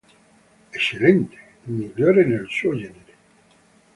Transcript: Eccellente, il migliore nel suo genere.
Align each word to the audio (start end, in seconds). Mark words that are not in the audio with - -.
Eccellente, 0.73 1.35
il 1.65 1.73
migliore 1.73 2.25
nel 2.25 2.47
suo 2.49 2.75
genere. 2.75 3.13